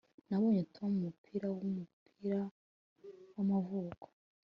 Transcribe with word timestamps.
nabonye 0.27 0.61
tom 0.75 0.89
umupira 0.99 1.45
wumupira 1.55 2.39
wamavuko 3.33 4.05